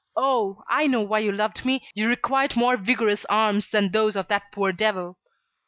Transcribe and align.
Oh! 0.17 0.63
I 0.67 0.87
know 0.87 1.01
why 1.03 1.19
you 1.19 1.31
loved 1.31 1.63
me. 1.63 1.85
You 1.93 2.09
required 2.09 2.55
more 2.55 2.75
vigorous 2.75 3.23
arms 3.25 3.67
than 3.69 3.91
those 3.91 4.15
of 4.15 4.29
that 4.29 4.51
poor 4.51 4.71
devil." 4.73 5.19